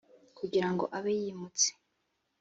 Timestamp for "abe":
0.97-1.11